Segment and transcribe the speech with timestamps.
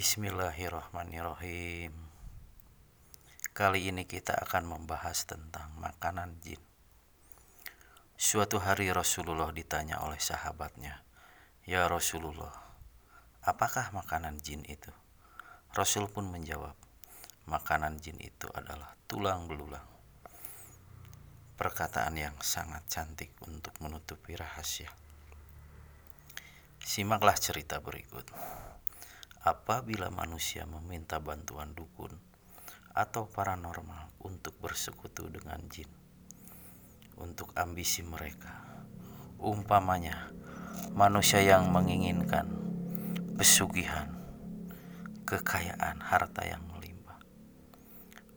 [0.00, 1.92] Bismillahirrahmanirrahim.
[3.52, 6.56] Kali ini kita akan membahas tentang makanan jin.
[8.16, 11.04] Suatu hari Rasulullah ditanya oleh sahabatnya,
[11.68, 12.80] "Ya Rasulullah,
[13.44, 14.88] apakah makanan jin itu?"
[15.76, 16.80] Rasul pun menjawab,
[17.44, 19.84] "Makanan jin itu adalah tulang belulang."
[21.60, 24.88] Perkataan yang sangat cantik untuk menutupi rahasia.
[26.80, 28.24] Simaklah cerita berikut.
[29.40, 32.12] Apabila manusia meminta bantuan dukun
[32.92, 35.88] atau paranormal untuk bersekutu dengan jin,
[37.16, 38.60] untuk ambisi mereka,
[39.40, 40.28] umpamanya
[40.92, 42.52] manusia yang menginginkan
[43.40, 44.12] pesugihan,
[45.24, 47.16] kekayaan, harta yang melimpah,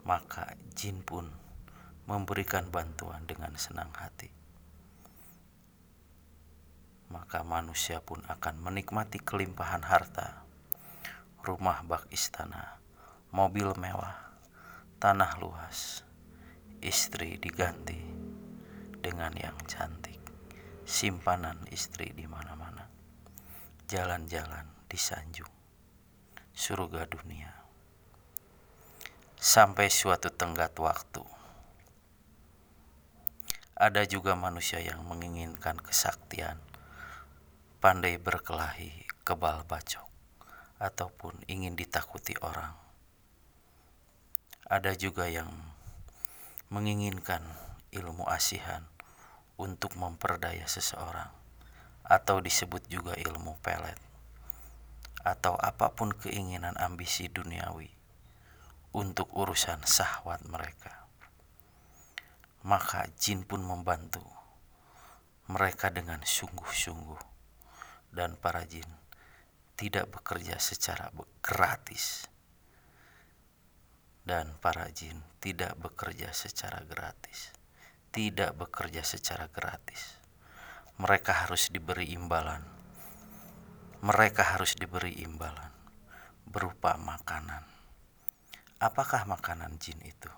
[0.08, 1.27] maka jin pun
[2.08, 4.31] memberikan bantuan dengan senang hati.
[7.11, 10.42] Maka manusia pun akan menikmati kelimpahan harta,
[11.44, 12.80] rumah bak istana,
[13.36, 14.31] mobil mewah,
[15.03, 16.08] tanah luas,
[16.80, 17.99] istri diganti
[19.03, 20.23] dengan yang cantik,
[20.88, 22.88] simpanan istri di mana-mana,
[23.91, 25.52] jalan-jalan di Sanjung,
[26.55, 27.52] surga dunia.
[29.36, 31.27] Sampai suatu tenggat waktu,
[33.73, 36.61] ada juga manusia yang menginginkan kesaktian.
[37.83, 40.12] Pandai berkelahi, kebal bacok,
[40.84, 42.76] ataupun ingin ditakuti orang.
[44.67, 45.48] Ada juga yang
[46.67, 47.39] menginginkan
[47.95, 48.84] ilmu asihan
[49.56, 51.31] untuk memperdaya seseorang,
[52.04, 53.95] atau disebut juga ilmu pelet,
[55.23, 57.88] atau apa pun keinginan ambisi duniawi
[58.92, 61.08] untuk urusan sahwat mereka.
[62.67, 64.23] Maka jin pun membantu
[65.48, 67.20] mereka dengan sungguh-sungguh
[68.16, 69.02] dan para jin
[69.73, 71.09] tidak bekerja secara
[71.41, 72.29] gratis.
[74.23, 77.52] Dan para jin tidak bekerja secara gratis.
[78.14, 80.21] Tidak bekerja secara gratis.
[81.02, 82.61] Mereka harus diberi imbalan.
[84.05, 85.73] Mereka harus diberi imbalan
[86.43, 87.65] berupa makanan.
[88.77, 90.30] Apakah makanan jin itu?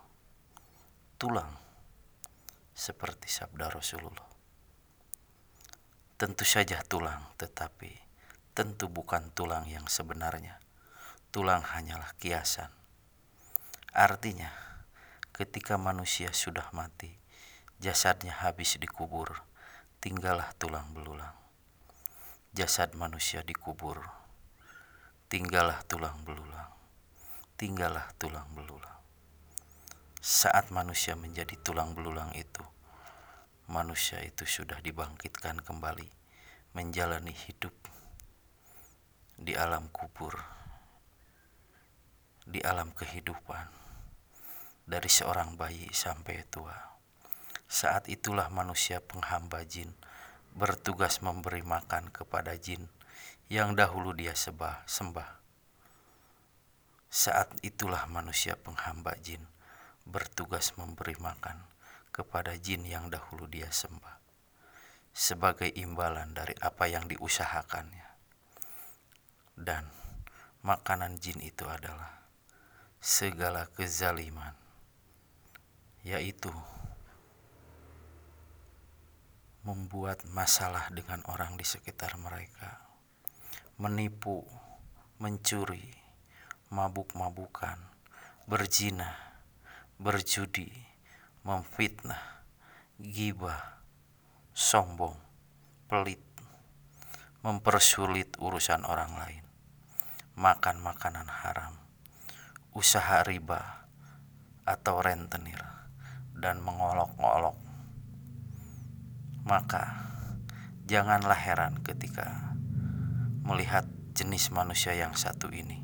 [1.19, 1.51] Tulang.
[2.71, 4.29] Seperti sabda Rasulullah.
[6.15, 8.04] Tentu saja tulang, tetapi
[8.55, 10.63] tentu bukan tulang yang sebenarnya.
[11.35, 12.71] Tulang hanyalah kiasan.
[13.91, 14.47] Artinya,
[15.35, 17.19] ketika manusia sudah mati,
[17.83, 19.43] jasadnya habis dikubur,
[19.99, 21.35] tinggallah tulang belulang.
[22.55, 24.07] Jasad manusia dikubur,
[25.27, 26.71] tinggallah tulang belulang.
[27.59, 28.99] Tinggallah tulang belulang.
[30.23, 32.63] Saat manusia menjadi tulang belulang itu,
[33.67, 36.07] manusia itu sudah dibangkitkan kembali
[36.71, 37.75] menjalani hidup
[39.35, 40.39] di alam kubur,
[42.47, 43.67] di alam kehidupan,
[44.87, 46.75] dari seorang bayi sampai tua.
[47.67, 49.91] Saat itulah manusia penghamba jin
[50.55, 52.87] bertugas memberi makan kepada jin
[53.51, 55.43] yang dahulu dia sebah, sembah.
[57.11, 59.43] Saat itulah manusia penghamba jin
[60.07, 61.59] bertugas memberi makan
[62.15, 64.23] kepada jin yang dahulu dia sembah
[65.15, 68.04] sebagai imbalan dari apa yang diusahakannya.
[69.55, 69.87] Dan
[70.61, 72.27] makanan jin itu adalah
[72.99, 74.51] segala kezaliman,
[76.03, 76.51] yaitu
[79.65, 82.83] membuat masalah dengan orang di sekitar mereka,
[83.81, 84.45] menipu,
[85.17, 85.89] mencuri,
[86.69, 87.79] mabuk-mabukan,
[88.45, 89.15] berzina,
[89.97, 90.69] berjudi,
[91.47, 92.45] memfitnah,
[92.99, 93.79] gibah,
[94.51, 95.15] sombong,
[95.87, 96.21] pelit,
[97.45, 99.44] mempersulit urusan orang lain,
[100.35, 101.79] makan makanan haram,
[102.75, 103.87] usaha riba
[104.67, 105.63] atau rentenir,
[106.35, 107.55] dan mengolok-olok.
[109.47, 109.95] Maka
[110.83, 112.51] janganlah heran ketika
[113.47, 115.79] melihat jenis manusia yang satu ini.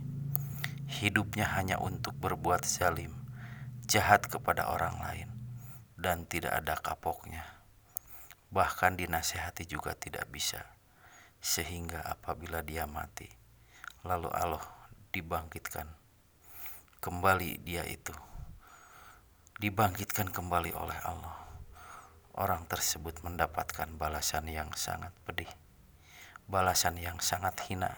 [0.91, 3.15] Hidupnya hanya untuk berbuat zalim,
[3.87, 5.29] jahat kepada orang lain
[5.95, 7.47] dan tidak ada kapoknya.
[8.51, 10.75] Bahkan dinasehati juga tidak bisa.
[11.39, 13.40] Sehingga apabila dia mati,
[14.01, 14.63] lalu Allah
[15.13, 15.85] dibangkitkan
[17.01, 18.13] kembali dia itu.
[19.61, 21.37] Dibangkitkan kembali oleh Allah.
[22.33, 25.49] Orang tersebut mendapatkan balasan yang sangat pedih.
[26.49, 27.93] Balasan yang sangat hina,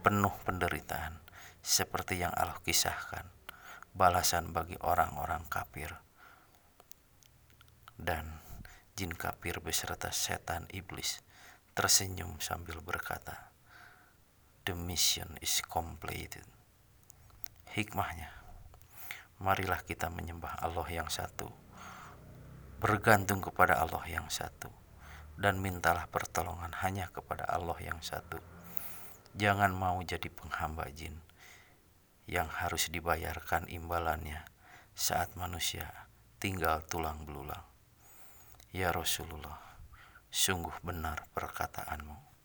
[0.00, 1.20] penuh penderitaan,
[1.60, 3.28] seperti yang Allah kisahkan.
[3.92, 5.92] Balasan bagi orang-orang kafir
[7.96, 8.28] dan
[8.92, 11.24] jin kafir beserta setan iblis
[11.76, 13.52] tersenyum sambil berkata,
[14.66, 16.44] "The mission is completed."
[17.76, 18.32] hikmahnya.
[19.36, 21.52] Marilah kita menyembah Allah yang satu,
[22.80, 24.72] bergantung kepada Allah yang satu,
[25.36, 28.40] dan mintalah pertolongan hanya kepada Allah yang satu.
[29.36, 31.20] Jangan mau jadi penghamba jin
[32.24, 34.48] yang harus dibayarkan imbalannya
[34.96, 36.08] saat manusia
[36.40, 37.60] tinggal tulang belulang.
[38.72, 39.60] Ya Rasulullah,
[40.32, 42.35] sungguh benar perkataanmu.